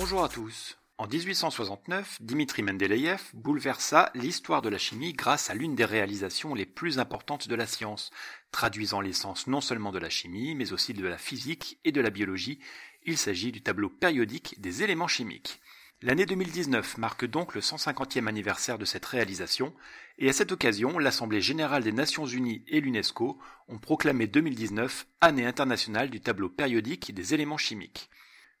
[0.00, 0.78] Bonjour à tous.
[0.96, 6.66] En 1869, Dimitri Mendeleïev bouleversa l'histoire de la chimie grâce à l'une des réalisations les
[6.66, 8.10] plus importantes de la science,
[8.52, 12.10] traduisant l'essence non seulement de la chimie, mais aussi de la physique et de la
[12.10, 12.60] biologie.
[13.06, 15.60] Il s'agit du tableau périodique des éléments chimiques.
[16.00, 19.74] L'année 2019 marque donc le 150e anniversaire de cette réalisation,
[20.18, 25.44] et à cette occasion, l'Assemblée générale des Nations unies et l'UNESCO ont proclamé 2019 Année
[25.44, 28.08] internationale du tableau périodique des éléments chimiques.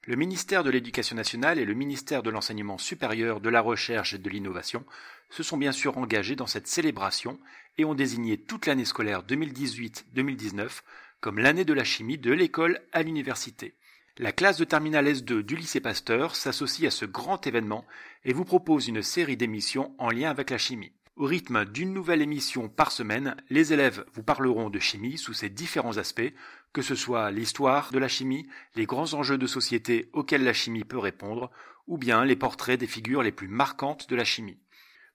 [0.04, 4.18] Le ministère de l'Éducation nationale et le ministère de l'Enseignement supérieur, de la Recherche et
[4.18, 4.84] de l'Innovation
[5.30, 7.38] se sont bien sûr engagés dans cette célébration
[7.76, 10.82] et ont désigné toute l'année scolaire 2018-2019
[11.20, 13.74] comme l'année de la chimie de l'école à l'université.
[14.16, 17.84] La classe de terminale S2 du lycée Pasteur s'associe à ce grand événement
[18.24, 20.92] et vous propose une série d'émissions en lien avec la chimie.
[21.18, 25.48] Au rythme d'une nouvelle émission par semaine, les élèves vous parleront de chimie sous ses
[25.48, 26.32] différents aspects,
[26.72, 30.84] que ce soit l'histoire de la chimie, les grands enjeux de société auxquels la chimie
[30.84, 31.50] peut répondre,
[31.88, 34.60] ou bien les portraits des figures les plus marquantes de la chimie.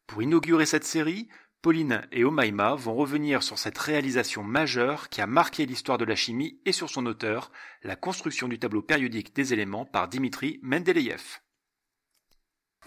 [0.05, 1.29] Pour inaugurer cette série,
[1.61, 6.17] Pauline et Omaima vont revenir sur cette réalisation majeure qui a marqué l'histoire de la
[6.17, 7.49] chimie et sur son auteur,
[7.81, 11.39] la construction du tableau périodique des éléments par Dimitri Mendeleïev.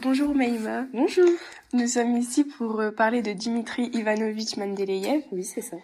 [0.02, 0.86] Bonjour Omaima.
[0.92, 1.28] Bonjour.
[1.72, 5.22] Nous sommes ici pour euh, parler de Dimitri Ivanovitch Mendeleïev.
[5.32, 5.76] Oui, c'est ça.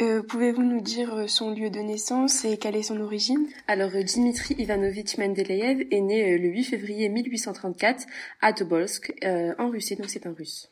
[0.00, 3.46] Euh, Pouvez-vous nous dire euh, son lieu de naissance et quelle est son origine?
[3.66, 8.04] Alors, euh, Dimitri Ivanovitch Mendeleïev est né le 8 février 1834
[8.40, 9.12] à Tobolsk,
[9.58, 10.70] en Russie, donc c'est un russe.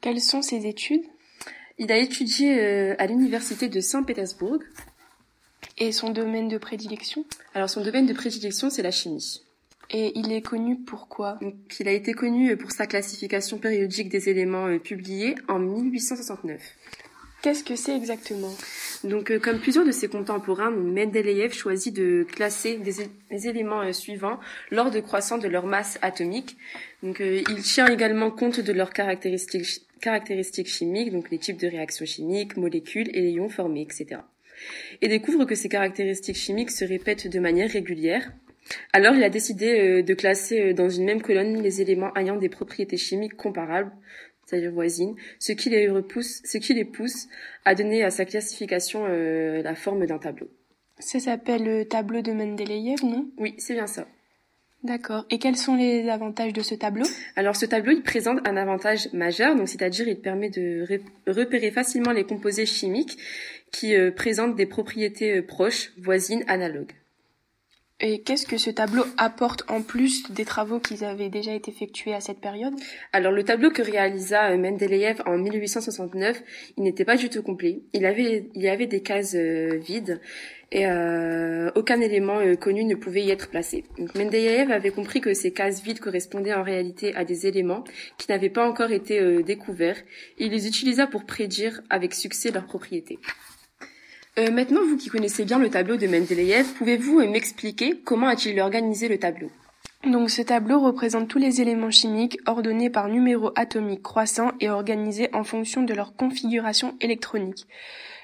[0.00, 1.04] Quelles sont ses études?
[1.78, 4.58] Il a étudié euh, à l'université de Saint-Pétersbourg.
[5.78, 7.24] Et son domaine de prédilection?
[7.54, 9.43] Alors son domaine de prédilection, c'est la chimie.
[9.96, 11.38] Et il est connu pour quoi?
[11.40, 16.60] Donc, Il a été connu pour sa classification périodique des éléments euh, publiée en 1869.
[17.42, 18.52] Qu'est-ce que c'est exactement?
[19.04, 22.80] Donc, euh, comme plusieurs de ses contemporains, Mendeleïev choisit de classer
[23.30, 24.40] les éléments suivants
[24.72, 26.56] l'ordre croissant de leur masse atomique.
[27.04, 32.04] Donc, il tient également compte de leurs caractéristiques caractéristiques chimiques, donc les types de réactions
[32.04, 34.20] chimiques, molécules et les ions formés, etc.
[35.00, 38.32] Et découvre que ces caractéristiques chimiques se répètent de manière régulière.
[38.92, 42.36] Alors il a décidé euh, de classer euh, dans une même colonne les éléments ayant
[42.36, 43.92] des propriétés chimiques comparables,
[44.46, 47.28] c'est-à-dire voisines, ce qui les repousse, ce qui les pousse
[47.64, 50.48] à donner à sa classification euh, la forme d'un tableau.
[50.98, 53.28] Ça s'appelle le tableau de Mendeleïev, non?
[53.38, 54.06] Oui, c'est bien ça.
[54.84, 55.24] D'accord.
[55.30, 57.06] Et quels sont les avantages de ce tableau?
[57.36, 60.86] Alors ce tableau, il présente un avantage majeur, donc c'est-à-dire il permet de
[61.26, 63.16] repérer facilement les composés chimiques
[63.72, 66.92] qui euh, présentent des propriétés proches, voisines, analogues.
[68.00, 72.12] Et qu'est-ce que ce tableau apporte en plus des travaux qui avaient déjà été effectués
[72.12, 72.74] à cette période?
[73.12, 76.42] Alors le tableau que réalisa euh, Mendeleïev en 1869,
[76.76, 77.82] il n'était pas du tout complet.
[77.92, 80.20] Il avait, il y avait des cases vides
[80.74, 83.84] et euh, aucun élément euh, connu ne pouvait y être placé.
[83.96, 87.84] Donc Mendeleïev avait compris que ces cases vides correspondaient en réalité à des éléments
[88.18, 89.96] qui n'avaient pas encore été euh, découverts
[90.38, 93.18] il les utilisa pour prédire avec succès leurs propriétés.
[94.36, 99.18] Maintenant, vous qui connaissez bien le tableau de Mendeleïev, pouvez-vous m'expliquer comment a-t-il organisé le
[99.18, 99.50] tableau?
[100.04, 105.30] Donc ce tableau représente tous les éléments chimiques ordonnés par numéro atomique croissant et organisés
[105.32, 107.66] en fonction de leur configuration électronique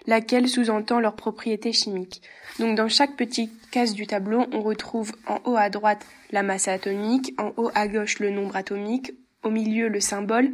[0.06, 2.22] laquelle sous-entend leurs propriétés chimiques.
[2.58, 6.68] Donc dans chaque petite case du tableau, on retrouve en haut à droite la masse
[6.68, 9.12] atomique, en haut à gauche le nombre atomique,
[9.42, 10.50] au milieu le symbole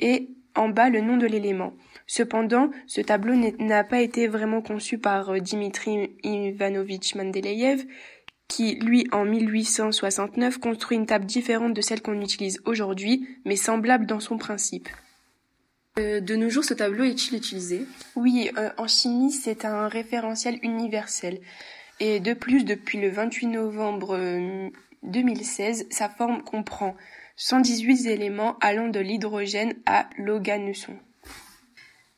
[0.00, 1.74] et en bas le nom de l'élément.
[2.06, 7.84] Cependant, ce tableau n'a pas été vraiment conçu par euh, Dimitri Ivanovitch Mendeleïev,
[8.48, 14.06] qui, lui, en 1869, construit une table différente de celle qu'on utilise aujourd'hui, mais semblable
[14.06, 14.88] dans son principe.
[15.98, 17.86] Euh, de nos jours, ce tableau est-il utilisé?
[18.16, 21.40] Oui, euh, en chimie, c'est un référentiel universel.
[22.00, 24.18] Et de plus, depuis le 28 novembre
[25.02, 26.96] 2016, euh, sa forme comprend
[27.42, 30.94] 118 éléments allant de l'hydrogène à l'oganesson.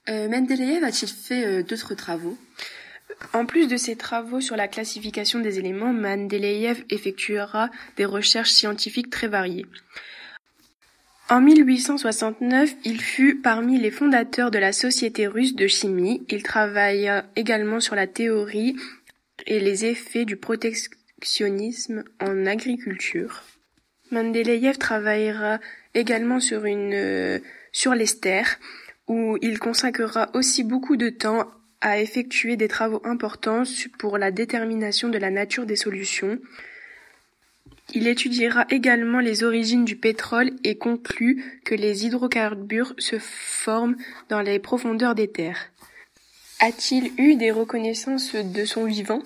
[0.08, 2.36] Mendeleïev a-t-il fait d'autres travaux?
[3.32, 9.10] En plus de ses travaux sur la classification des éléments, Mendeleïev effectuera des recherches scientifiques
[9.10, 9.66] très variées.
[11.28, 16.26] En 1869, il fut parmi les fondateurs de la Société russe de chimie.
[16.30, 18.74] Il travailla également sur la théorie
[19.46, 23.44] et les effets du protectionnisme en agriculture.
[24.12, 25.58] Mendeleïev travaillera
[25.94, 27.38] également sur une euh,
[27.72, 28.42] sur l'ester
[29.08, 31.50] où il consacrera aussi beaucoup de temps
[31.80, 33.64] à effectuer des travaux importants
[33.98, 36.38] pour la détermination de la nature des solutions,
[37.92, 43.96] il étudiera également les origines du pétrole et conclut que les hydrocarbures se forment
[44.28, 45.71] dans les profondeurs des terres.
[46.64, 49.20] A-t-il eu des reconnaissances de son vivant?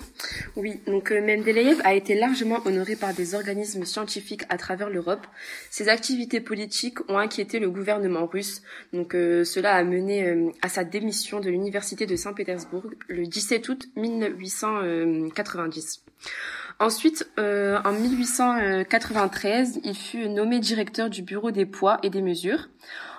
[0.55, 5.27] Oui, donc euh, Mendeleïev a été largement honoré par des organismes scientifiques à travers l'Europe.
[5.69, 10.69] Ses activités politiques ont inquiété le gouvernement russe, donc euh, cela a mené euh, à
[10.69, 16.05] sa démission de l'université de Saint-Pétersbourg le 17 août 1890.
[16.79, 22.67] Ensuite, en 1893, il fut nommé directeur du bureau des poids et des mesures.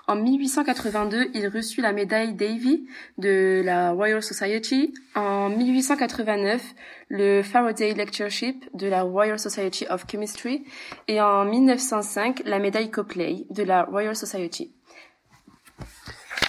[0.08, 2.87] En 1882, il reçut la médaille Davy
[3.19, 4.94] de la Royal Society.
[5.14, 6.62] En 1889,
[7.10, 10.64] le Faraday Lectureship de la Royal Society of Chemistry.
[11.08, 14.72] Et en 1905, la médaille Copley de la Royal Society.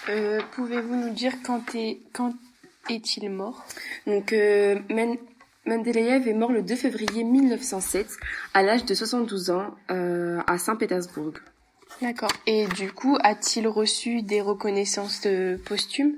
[0.08, 2.34] Euh, Pouvez-vous nous dire quand, est, quand
[2.90, 3.66] est-il mort?
[4.08, 4.80] Donc, euh,
[5.66, 8.08] Mendeleïev est mort le 2 février 1907
[8.54, 11.34] à l'âge de 72 ans euh, à Saint-Pétersbourg.
[12.02, 12.32] D'accord.
[12.48, 15.28] Et du coup, a-t-il reçu des reconnaissances
[15.66, 16.18] posthumes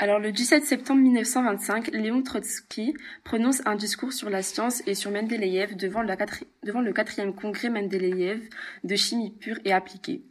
[0.00, 2.94] alors le 17 septembre 1925, Léon Trotsky
[3.24, 8.40] prononce un discours sur la science et sur Mendeleïev devant, le quatrième congrès Mendeleïev
[8.84, 10.22] de chimie pure et appliquée.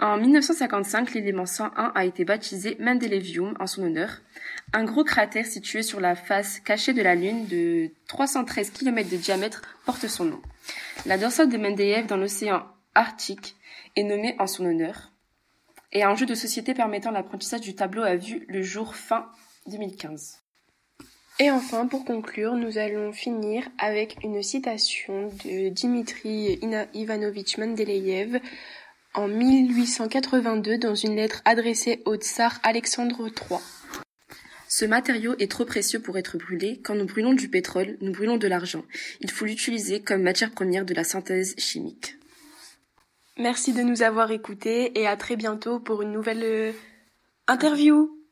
[0.00, 4.22] En 1955, l'élément 101 a été baptisé Mendelevium en son honneur.
[4.72, 9.16] Un gros cratère situé sur la face cachée de la Lune de 313 km de
[9.16, 10.40] diamètre porte son nom.
[11.04, 12.64] La dorsale de Mendeleïev dans l'océan
[12.94, 13.56] Arctique
[13.96, 15.10] est nommé en son honneur,
[15.92, 19.26] et un jeu de société permettant l'apprentissage du tableau a vu le jour fin
[19.66, 20.40] 2015.
[21.40, 26.60] Et enfin, pour conclure, nous allons finir avec une citation de Dimitri
[26.94, 28.40] Ivanovitch Mendeleïev
[29.14, 33.60] en 1882 dans une lettre adressée au tsar Alexandre III.
[34.68, 36.80] Ce matériau est trop précieux pour être brûlé.
[36.82, 38.84] Quand nous brûlons du pétrole, nous brûlons de l'argent.
[39.20, 42.16] Il faut l'utiliser comme matière première de la synthèse chimique.
[43.36, 46.72] Merci de nous avoir écoutés et à très bientôt pour une nouvelle euh,
[47.48, 48.23] interview.